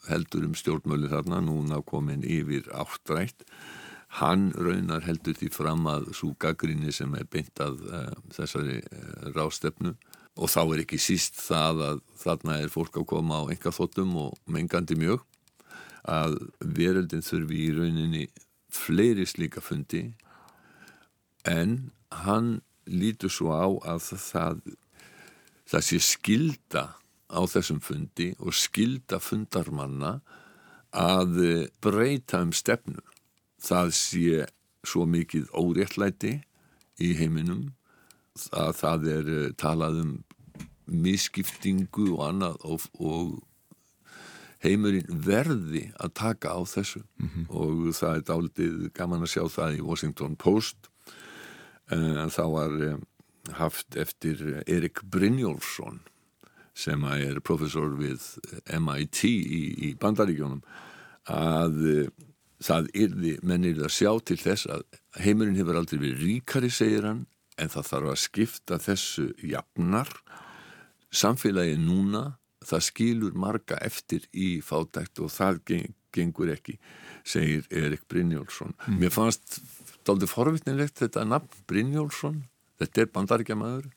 heldur 0.10 0.48
um 0.48 0.56
stjórnmölu 0.58 1.10
þarna, 1.12 1.42
núna 1.44 1.82
komin 1.88 2.26
yfir 2.28 2.68
áttrætt. 2.76 3.46
Hann 4.20 4.52
raunar 4.54 5.06
heldur 5.08 5.38
því 5.38 5.50
fram 5.54 5.88
að 5.90 6.12
svo 6.18 6.34
gaggrinni 6.40 6.94
sem 6.94 7.14
er 7.18 7.26
beintað 7.34 7.80
uh, 7.88 8.02
eh, 8.04 8.18
þessari 8.36 8.82
uh, 8.84 9.32
rástefnu 9.34 9.96
og 10.34 10.50
þá 10.50 10.62
er 10.64 10.82
ekki 10.84 11.00
síst 11.02 11.38
það 11.38 11.84
að 11.88 12.02
þarna 12.24 12.58
er 12.64 12.74
fólk 12.74 12.98
að 12.98 13.10
koma 13.14 13.44
á 13.46 13.52
enga 13.54 13.74
þóttum 13.76 14.16
og 14.26 14.38
mengandi 14.50 14.98
mjög 14.98 15.26
að 16.10 16.40
veröldin 16.60 17.24
þurfi 17.24 17.60
í 17.68 17.74
rauninni 17.78 18.24
fleiri 18.74 19.26
slíka 19.30 19.62
fundi 19.64 20.08
en 21.48 21.92
hann 22.26 22.62
lítur 22.90 23.32
svo 23.32 23.54
á 23.54 23.68
að 23.94 24.10
það, 24.20 24.62
það 25.70 25.86
sé 25.88 26.00
skilda 26.04 26.86
á 27.34 27.42
þessum 27.50 27.80
fundi 27.84 28.34
og 28.40 28.56
skilda 28.58 29.20
fundarmanna 29.24 30.18
að 30.94 31.40
breyta 31.82 32.44
um 32.46 32.52
stefnu. 32.54 33.02
Það 33.64 33.94
sé 33.98 34.44
svo 34.86 35.08
mikið 35.10 35.48
óréttlæti 35.56 36.36
í 37.02 37.14
heiminum 37.18 37.72
að 38.52 38.72
það 38.80 39.10
er 39.14 39.34
eh, 39.34 39.50
talað 39.60 40.00
um 40.04 40.14
misskiptingu 40.94 42.10
og 42.18 42.24
annað 42.28 42.64
og, 42.68 42.88
og 43.00 43.36
heimurinn 44.64 45.22
verði 45.26 45.86
að 46.00 46.16
taka 46.20 46.56
á 46.56 46.62
þessu 46.68 47.04
mm 47.04 47.30
-hmm. 47.30 47.46
og 47.50 47.96
það 47.96 48.16
er 48.16 48.26
dálitið 48.30 48.90
gaman 48.94 49.24
að 49.24 49.34
sjá 49.34 49.44
það 49.50 49.78
í 49.78 49.86
Washington 49.86 50.36
Post 50.36 50.90
en 51.92 52.30
þá 52.30 52.46
var 52.52 52.72
eh, 52.82 52.98
haft 53.60 53.96
eftir 53.96 54.64
Erik 54.68 55.04
Brynjólfsson 55.04 56.02
sem 56.74 57.04
er 57.04 57.40
professor 57.40 57.90
við 58.00 58.22
MIT 58.80 59.24
í, 59.24 59.64
í 59.90 59.96
bandaríkjónum 60.00 60.64
að 61.30 62.10
það 62.64 62.88
yrði, 62.94 63.34
menn 63.44 63.68
yrði 63.68 63.86
að 63.88 63.94
sjá 63.94 64.12
til 64.26 64.38
þess 64.38 64.70
að 64.72 64.84
heimurinn 65.24 65.60
hefur 65.60 65.78
aldrei 65.78 66.00
verið 66.00 66.24
ríkari, 66.24 66.72
segir 66.74 67.08
hann, 67.08 67.26
en 67.58 67.72
það 67.74 67.90
þarf 67.90 68.14
að 68.14 68.22
skipta 68.24 68.80
þessu 68.82 69.28
jafnar. 69.46 70.10
Samfélagi 71.14 71.78
núna 71.82 72.24
það 72.64 72.86
skilur 72.88 73.38
marga 73.38 73.78
eftir 73.84 74.26
í 74.32 74.58
fátækt 74.64 75.22
og 75.24 75.32
það 75.34 75.60
geng, 75.70 75.96
gengur 76.14 76.52
ekki 76.54 76.78
segir 77.28 77.68
Erik 77.74 78.06
Brynjólfsson. 78.12 78.74
Mm. 78.88 79.00
mér 79.02 79.14
fannst 79.14 79.60
daldi 80.08 80.30
forvittnilegt 80.30 81.02
þetta 81.02 81.26
nafn 81.28 81.64
Brynjólfsson. 81.70 82.44
Þetta 82.82 83.02
er 83.02 83.12
bandaríkjamaður. 83.16 83.90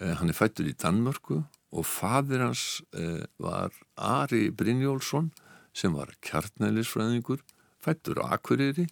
Eh, 0.00 0.14
hann 0.18 0.30
er 0.30 0.36
fættur 0.36 0.68
í 0.70 0.74
Danmörku 0.74 1.42
og 1.70 1.86
fadir 1.86 2.42
hans 2.42 2.82
eh, 2.96 3.26
var 3.38 3.74
Ari 3.96 4.48
Brynjólfsson 4.50 5.30
sem 5.76 5.94
var 5.94 6.12
kjartnælisfræðingur 6.26 7.42
fættur 7.82 8.22
á 8.22 8.34
Akureyri 8.34 8.88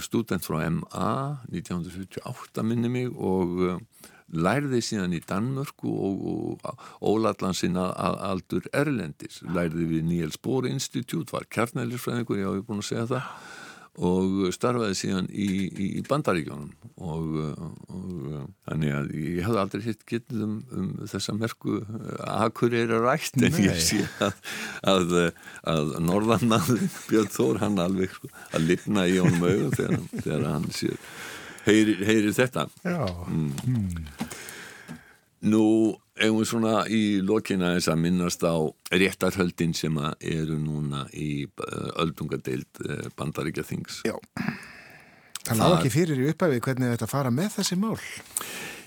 student 0.00 0.44
frá 0.44 0.62
MA 0.72 1.10
1978 1.52 2.64
minni 2.64 2.88
mig 2.88 3.10
og 3.12 3.58
eh, 3.66 3.80
lærði 4.32 4.80
síðan 4.84 5.16
í 5.16 5.20
Danmörku 5.24 5.92
og, 5.92 6.24
og 6.64 6.86
ólallan 7.04 7.56
sinna 7.56 7.90
aldur 7.96 8.64
Erlendis. 8.72 9.42
Lærði 9.44 9.88
við 9.92 10.08
Níels 10.08 10.40
Bór 10.40 10.68
Institute 10.68 11.32
var 11.32 11.48
kjartnælisfræðingur, 11.52 12.40
ég 12.40 12.50
hafi 12.50 12.66
búin 12.68 12.84
að 12.84 12.90
segja 12.90 13.06
það 13.12 13.32
og 13.98 14.52
starfaði 14.54 14.96
síðan 14.98 15.28
í, 15.32 15.48
í 15.98 16.02
bandaríkjónum 16.06 16.70
og, 17.02 17.38
og 17.90 18.36
þannig 18.68 18.94
að 18.94 19.08
ég 19.18 19.40
hafði 19.46 19.60
aldrei 19.62 19.82
hitt 19.88 20.04
getið 20.08 20.44
um, 20.46 20.54
um 20.70 20.90
þessa 21.10 21.34
merku 21.38 21.80
akkur 22.22 22.76
er 22.78 22.94
að 22.94 23.08
rætt 23.08 23.40
en 23.40 23.56
Nei. 23.56 23.64
ég 23.66 23.82
sé 23.82 24.00
að, 24.24 24.38
að, 24.94 25.16
að 25.74 25.92
norðannaður 26.06 26.86
Björn 27.08 27.32
Þór 27.38 27.62
hann 27.64 27.82
alveg 27.82 28.14
sko, 28.14 28.30
að 28.54 28.70
lifna 28.70 29.08
í 29.10 29.18
honum 29.18 29.46
auðu 29.48 29.70
þegar, 29.74 30.06
þegar 30.14 30.48
hann 30.52 30.70
sér 30.78 30.98
heyrir, 31.66 32.02
heyrir 32.06 32.34
þetta 32.38 32.68
Já 32.86 33.02
mm. 33.26 34.27
Nú 35.46 35.94
eigum 36.18 36.40
við 36.40 36.48
svona 36.50 36.72
í 36.90 37.02
lokina 37.22 37.74
þess 37.76 37.92
að 37.92 38.00
minnast 38.02 38.42
á 38.42 38.56
réttarhöldin 38.90 39.74
sem 39.76 39.98
eru 40.18 40.56
núna 40.58 41.04
í 41.14 41.44
eh, 41.46 41.90
öldungadeild 42.02 42.82
eh, 42.82 43.06
bandaríkja 43.18 43.66
þings. 43.68 44.00
Já, 44.08 44.16
það 45.44 45.62
lág 45.62 45.76
ekki 45.78 45.94
fyrir 45.94 46.24
í 46.24 46.32
uppæfi 46.32 46.64
hvernig 46.64 46.96
þetta 46.96 47.10
fara 47.10 47.30
með 47.34 47.60
þessi 47.60 47.78
mál. 47.78 47.94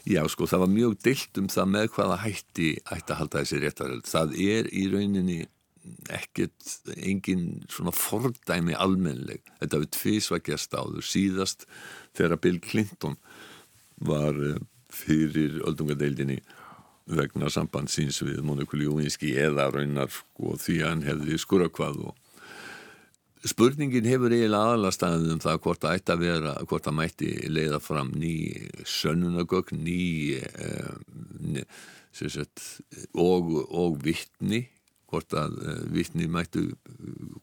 Já, 0.10 0.25
sko, 0.34 0.48
það 0.50 0.63
var 0.65 0.72
mjög 0.74 0.98
deilt 1.05 1.39
um 1.39 1.48
það 1.53 1.74
með 1.75 1.89
hvaða 1.96 2.20
hætti 2.24 2.70
ætti 2.81 3.13
að 3.13 3.20
halda 3.22 3.43
þessi 3.43 3.62
réttarhöld. 3.62 4.08
Það 4.10 4.38
er 4.50 4.70
í 4.74 4.86
rauninni 4.91 5.39
ekkert 6.13 6.91
engin 6.98 7.62
svona 7.72 7.93
fordæmi 7.96 8.75
almenleg. 8.77 9.46
Þetta 9.62 9.81
við 9.84 9.91
tvísvækjast 9.98 10.75
áður 10.77 11.05
síðast 11.05 11.65
þegar 12.17 12.41
Bill 12.43 12.60
Clinton 12.65 13.17
var 14.01 14.38
eh, 14.50 14.60
fyrir 14.95 15.62
öldungadeildinni 15.67 16.39
vegna 17.12 17.50
sambandsins 17.51 18.21
við 18.24 18.41
Móniku 18.45 18.79
Ljóvinski 18.79 19.33
eða 19.39 19.69
raunar 19.74 20.12
sko, 20.13 20.55
því 20.62 20.81
að 20.81 20.89
hann 20.89 21.05
hefði 21.05 21.39
skurakvað 21.41 22.03
og 22.10 22.17
spurningin 23.48 24.05
hefur 24.05 24.33
eiginlega 24.33 24.75
aðalastaðið 24.75 25.31
um 25.36 25.41
það 25.41 25.62
hvort 25.65 25.81
það 25.81 25.95
ætti 25.98 26.13
að 26.13 26.25
vera, 26.25 26.51
hvort 26.69 26.86
það 26.86 26.98
mætti 27.00 27.31
leiða 27.50 27.79
fram 27.81 28.12
ný 28.21 28.36
sönnunagögg 28.86 29.74
ný 29.79 30.03
eh, 30.38 31.63
sagt, 32.12 32.62
og, 33.17 33.50
og 33.71 33.98
vittni 34.05 34.67
hvort 35.12 35.33
að 35.36 35.57
eh, 35.65 35.81
vittni 35.95 36.29
mættu 36.31 36.67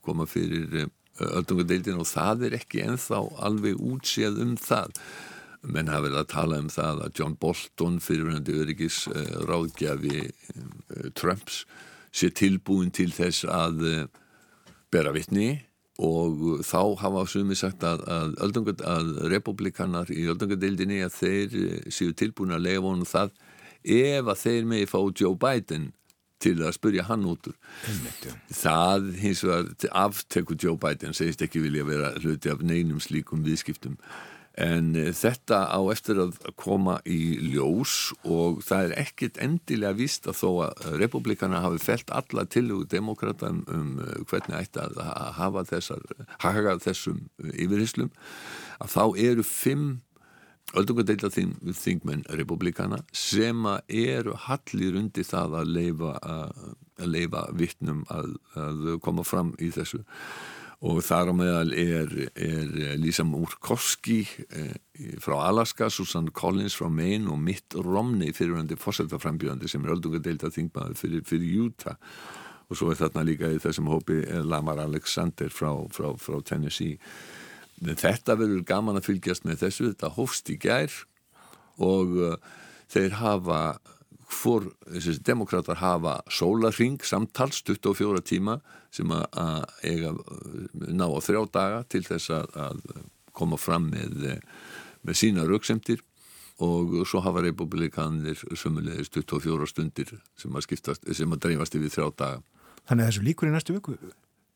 koma 0.07 0.29
fyrir 0.31 0.85
eh, 0.85 0.93
öldungadeildin 1.19 1.99
og 1.99 2.07
það 2.09 2.47
er 2.49 2.61
ekki 2.61 2.85
enþá 2.87 3.25
alveg 3.49 3.83
útséð 3.83 4.39
um 4.45 4.55
það 4.61 4.95
menn 5.63 5.91
hafa 5.91 6.07
verið 6.07 6.21
að 6.23 6.31
tala 6.33 6.59
um 6.63 6.71
það 6.73 7.05
að 7.05 7.21
John 7.21 7.37
Bolton 7.41 7.99
fyrirhandi 8.03 8.57
öryggis 8.63 9.05
uh, 9.11 9.23
ráðgjafi 9.49 10.25
uh, 10.29 11.09
Trumps 11.19 11.65
sé 12.15 12.31
tilbúin 12.31 12.93
til 12.95 13.11
þess 13.15 13.47
að 13.49 13.83
uh, 13.87 14.05
bera 14.93 15.13
vittni 15.17 15.51
og 15.99 16.63
þá 16.63 16.95
hafa 17.01 17.25
sumi 17.27 17.57
sagt 17.59 17.83
að, 17.83 18.05
að, 18.07 18.37
að 18.87 19.09
republikanar 19.33 20.13
í 20.15 20.29
öldungadeildinni 20.31 21.01
að 21.03 21.17
þeir 21.17 21.57
séu 21.91 22.15
tilbúin 22.15 22.55
að 22.55 22.69
lega 22.69 22.85
vonu 22.85 23.09
það 23.09 23.33
ef 23.83 24.31
að 24.31 24.43
þeir 24.45 24.69
megi 24.71 24.91
fá 24.91 25.01
Joe 25.11 25.35
Biden 25.35 25.91
til 26.39 26.55
að 26.63 26.77
spurja 26.77 27.03
hann 27.09 27.27
út 27.27 27.49
úr. 27.51 27.57
Það 28.55 29.09
hins 29.19 29.43
vegar 29.43 29.91
aftekur 30.05 30.59
Joe 30.61 30.79
Biden 30.79 31.17
segist 31.17 31.43
ekki 31.43 31.63
vilja 31.65 31.87
vera 31.87 32.13
hluti 32.21 32.53
af 32.53 32.63
neinum 32.63 33.03
slíkum 33.03 33.43
viðskiptum 33.47 33.99
En 34.59 34.91
eh, 34.99 35.13
þetta 35.15 35.61
á 35.71 35.81
eftir 35.93 36.19
að 36.23 36.39
koma 36.59 36.99
í 37.07 37.39
ljós 37.53 38.11
og 38.27 38.63
það 38.67 38.89
er 38.89 38.95
ekkit 39.05 39.39
endilega 39.45 39.95
víst 39.99 40.27
að 40.27 40.41
þó 40.41 40.49
að 40.67 40.89
republikana 40.99 41.63
hafi 41.63 41.79
felt 41.85 42.11
alla 42.11 42.47
tilugu 42.51 42.89
demokrata 42.91 43.53
um, 43.53 43.63
um 43.71 43.95
eh, 44.03 44.19
hvernig 44.27 44.59
ætti 44.59 44.83
að 44.83 44.99
hafa 45.39 45.65
þessar, 45.69 46.03
haga 46.43 46.75
þessum 46.83 47.23
yfirhyslum, 47.55 48.11
að 48.83 48.95
þá 48.97 49.03
eru 49.29 49.47
fimm 49.47 49.89
öldungadeila 50.77 51.31
þingmenn 51.33 52.27
republikana 52.37 52.99
sem 53.17 53.63
eru 53.89 54.35
hallir 54.49 54.99
undir 55.01 55.25
það 55.25 55.55
að 55.63 55.71
leifa, 55.79 56.13
að 56.21 57.09
leifa 57.09 57.47
vittnum 57.57 58.03
að, 58.13 58.35
að 58.59 58.89
koma 59.05 59.25
fram 59.25 59.55
í 59.63 59.71
þessu 59.73 60.03
og 60.79 61.01
þar 61.03 61.33
á 61.33 61.35
meðal 61.35 61.73
er, 61.75 62.13
er 62.39 62.99
Lisa 63.03 63.25
Murkowski 63.27 64.21
eh, 64.55 64.77
frá 65.19 65.41
Alaska, 65.49 65.89
Susan 65.91 66.29
Collins 66.31 66.77
frá 66.79 66.87
Maine 66.87 67.33
og 67.33 67.41
Mitt 67.43 67.75
Romney 67.75 68.31
fyrirvændi 68.37 68.79
fórsetaframbjöðandi 68.79 69.71
sem 69.71 69.83
er 69.83 69.97
öldungadeilta 69.97 70.53
þingmaður 70.55 71.01
fyrir, 71.01 71.25
fyrir 71.27 71.67
Utah. 71.67 71.99
Og 72.69 72.79
svo 72.79 72.93
er 72.93 73.01
þarna 73.01 73.25
líka 73.27 73.51
í 73.51 73.59
þessum 73.63 73.89
hópi 73.91 74.21
Lamar 74.45 74.79
Alexander 74.85 75.51
frá, 75.51 75.73
frá, 75.91 76.13
frá 76.21 76.39
Tennessee. 76.47 76.99
Þetta 77.81 78.37
verður 78.39 78.67
gaman 78.69 79.01
að 79.01 79.09
fylgjast 79.09 79.47
með 79.49 79.65
þessu. 79.65 79.91
Þetta 79.91 80.15
hófst 80.19 80.51
í 80.53 80.59
gær 80.61 80.93
og 81.83 82.15
uh, 82.19 82.35
þeir 82.91 83.17
hafa 83.19 83.61
hvor, 84.29 84.67
þessi 84.89 85.17
demokrater 85.25 85.81
hafa 85.81 86.19
sólarring 86.33 87.01
samtals 87.07 87.63
24 87.65 88.21
tíma 88.29 88.59
sem 88.95 89.09
að 89.13 89.65
eiga 89.85 90.13
ná 90.75 91.07
á 91.09 91.19
þrjá 91.25 91.41
daga 91.53 91.81
til 91.89 92.05
þess 92.07 92.35
að, 92.37 92.53
að 92.57 92.85
koma 93.37 93.57
fram 93.61 93.89
með, 93.93 94.39
með 95.07 95.19
sína 95.21 95.47
rauksemtir 95.49 96.05
og 96.65 97.01
svo 97.07 97.23
hafa 97.23 97.45
republikanir 97.45 98.41
sömulegist 98.59 99.15
24 99.15 99.69
stundir 99.71 100.15
sem 100.37 100.57
að 100.57 100.67
skiptast, 100.67 101.05
sem 101.15 101.33
að 101.33 101.45
dreifast 101.47 101.77
yfir 101.79 101.95
þrjá 101.95 102.09
daga 102.19 102.47
Þannig 102.89 103.05
að 103.05 103.11
þessu 103.11 103.25
líkur 103.27 103.49
í 103.49 103.53
næstu 103.53 103.75
viku? 103.77 103.95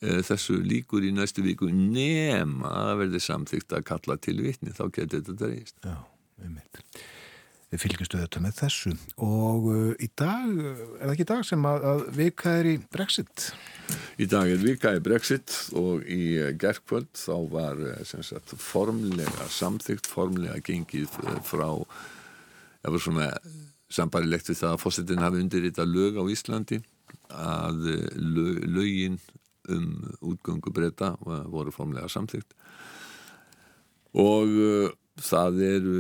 Eh, 0.03 0.21
þessu 0.25 0.57
líkur 0.65 1.05
í 1.05 1.11
næstu 1.15 1.45
viku 1.45 1.69
nema 1.69 2.71
að 2.89 3.03
verði 3.03 3.21
samþygt 3.23 3.75
að 3.77 3.85
kalla 3.91 4.17
til 4.25 4.39
vitni, 4.41 4.73
þá 4.73 4.87
getur 4.89 5.21
þetta 5.21 5.35
dreist. 5.43 5.77
Já, 5.85 5.99
einmitt. 6.41 6.81
Við 7.73 7.81
fylgjastu 7.87 8.19
þetta 8.21 8.41
með 8.45 8.57
þessu 8.59 8.91
og 9.25 9.67
uh, 9.73 9.93
í 9.97 10.09
dag, 10.21 10.51
er 10.61 11.07
það 11.07 11.13
ekki 11.15 11.25
í 11.25 11.29
dag 11.31 11.45
sem 11.49 11.63
að, 11.71 11.87
að 11.89 12.03
vika 12.19 12.53
er 12.59 12.69
í 12.69 12.75
Brexit? 12.93 13.47
Í 14.21 14.27
dag 14.29 14.53
er 14.53 14.61
vika 14.61 14.93
í 14.93 15.01
Brexit 15.05 15.55
og 15.81 16.05
í 16.05 16.37
gerðkvöld 16.61 17.09
þá 17.17 17.37
var 17.55 17.81
sagt, 18.05 18.53
formlega 18.61 19.49
samþygt, 19.49 20.11
formlega 20.11 20.61
gengið 20.67 21.09
frá, 21.49 21.71
það 22.85 22.97
var 22.97 23.05
svona 23.07 23.31
sambarilegt 23.93 24.53
við 24.53 24.61
það 24.61 24.77
að 24.77 24.83
fósittin 24.85 25.25
hafi 25.25 25.41
undir 25.41 25.65
þetta 25.71 25.89
lög 25.89 26.21
á 26.21 26.25
Íslandi 26.29 26.83
að 27.33 27.89
lögin 28.69 29.17
um 29.73 29.89
útgöngu 30.29 30.73
breyta 30.77 31.15
voru 31.23 31.73
formlega 31.73 32.11
samþygt 32.13 32.53
og 34.21 34.59
það 35.23 35.65
eru 35.71 35.97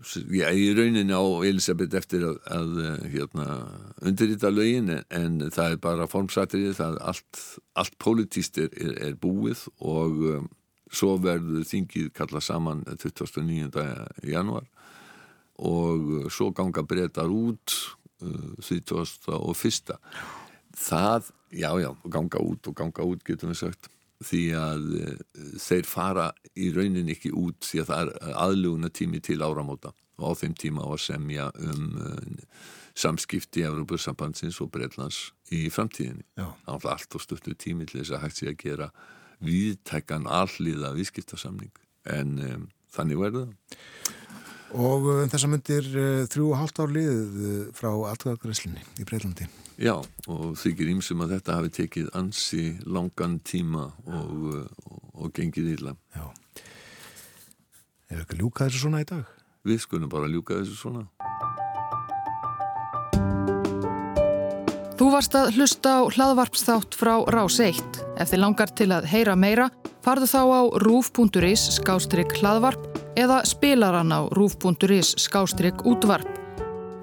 já, 0.00 0.48
í 0.52 0.70
rauninni 0.76 1.12
á 1.12 1.24
Elisabeth 1.44 1.96
eftir 1.98 2.24
að, 2.24 2.38
að 2.48 2.78
hérna, 3.12 3.46
undirrita 4.06 4.50
lögin 4.52 4.90
en 4.96 5.38
það 5.52 5.74
er 5.74 5.82
bara 5.82 6.08
formsatrið 6.10 6.72
það 6.78 6.98
allt, 7.12 7.42
allt 7.78 7.98
politíst 8.00 8.58
er, 8.62 8.70
er, 8.80 8.96
er 9.10 9.18
búið 9.20 9.66
og 9.78 10.24
um, 10.32 10.48
svo 10.90 11.14
verður 11.22 11.66
þingið 11.68 12.10
kalla 12.16 12.42
saman 12.42 12.82
29. 12.88 13.70
januar 14.26 14.66
og 15.60 16.32
svo 16.32 16.50
ganga 16.56 16.82
breytar 16.88 17.28
út 17.28 17.76
uh, 18.24 18.56
31. 18.64 20.00
það 20.80 21.32
já, 21.52 21.70
já, 21.82 21.90
ganga 22.08 22.40
út 22.40 22.72
og 22.72 22.78
ganga 22.78 23.06
út 23.06 23.24
getum 23.26 23.52
við 23.52 23.66
sagt 23.66 23.92
því 24.24 24.42
að 24.56 24.86
uh, 24.98 25.14
þeir 25.60 25.88
fara 25.88 26.28
í 26.58 26.70
raunin 26.74 27.10
ekki 27.12 27.32
út 27.36 27.64
því 27.64 27.82
að 27.82 27.90
það 27.90 28.10
er 28.10 28.36
aðluguna 28.44 28.92
tími 28.92 29.22
til 29.24 29.40
áramóta 29.40 29.94
og 30.20 30.36
á 30.36 30.40
þeim 30.42 30.56
tíma 30.60 30.84
á 30.84 30.88
að 30.92 31.02
semja 31.06 31.48
um 31.64 31.86
uh, 32.04 32.58
samskipti 33.00 33.62
í 33.62 33.68
Európa-sambandsins 33.68 34.58
og 34.60 34.72
Breitlands 34.74 35.30
í 35.54 35.68
framtíðinni. 35.72 36.26
Það 36.36 36.74
er 36.74 36.90
allt 36.92 37.16
og 37.16 37.22
stuttu 37.24 37.54
tími 37.54 37.86
til 37.88 38.02
þess 38.02 38.16
að 38.16 38.24
hægt 38.26 38.40
sé 38.40 38.50
að 38.50 38.58
gera 38.60 38.90
viðtækkan 39.46 40.26
alliða 40.28 40.92
viðskiptasamning 40.98 41.72
en 42.12 42.34
um, 42.44 42.66
þannig 42.92 43.22
verður 43.22 43.46
það. 43.46 43.78
Og 44.70 45.08
um 45.14 45.30
þess 45.32 45.46
að 45.46 45.52
myndir 45.54 45.90
uh, 45.94 46.26
þrjú 46.30 46.50
og 46.50 46.60
halvt 46.60 46.82
ár 46.82 46.94
lið 46.98 47.40
frá 47.78 47.90
alltafgræslinni 47.94 48.84
í 49.00 49.08
Breitlandi. 49.08 49.48
Já, 49.80 49.94
og 50.28 50.58
þykir 50.60 50.90
ímsum 50.92 51.22
að 51.24 51.38
þetta 51.38 51.54
hafi 51.56 51.70
tekið 51.78 52.08
ansi 52.18 52.64
langan 52.84 53.38
tíma 53.40 53.86
og, 54.12 54.42
og, 54.84 54.98
og 55.16 55.30
gengið 55.32 55.70
íla. 55.78 55.94
Já. 56.12 56.26
Er 58.10 58.18
það 58.18 58.24
ekki 58.26 58.36
að 58.36 58.42
ljúka 58.42 58.66
þessu 58.66 58.82
svona 58.82 59.00
í 59.00 59.06
dag? 59.08 59.30
Við 59.64 59.80
skulum 59.86 60.10
bara 60.12 60.28
ljúka 60.28 60.58
þessu 60.58 60.76
svona. 60.76 61.06
Þú 65.00 65.08
varst 65.14 65.38
að 65.40 65.54
hlusta 65.56 65.94
á 65.96 66.00
hlaðvarpsþátt 66.12 67.00
frá 67.00 67.14
Rás 67.32 67.56
1. 67.64 68.02
Ef 68.20 68.34
þið 68.34 68.42
langar 68.42 68.74
til 68.76 68.90
að 68.92 69.08
heyra 69.08 69.32
meira, 69.32 69.70
farðu 70.04 70.28
þá 70.28 70.42
á 70.44 70.62
rúf.is 70.84 71.64
skástrygg 71.78 72.36
hlaðvarp 72.42 73.00
eða 73.16 73.40
spilaran 73.48 74.12
á 74.12 74.28
rúf.is 74.36 75.16
skástrygg 75.24 75.88
útvarp. 75.88 76.28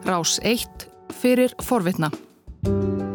Rás 0.05 0.37
1 0.45 0.91
fyrir 1.23 1.57
forvitna. 1.65 2.13
Thank 2.63 3.01
you. 3.01 3.06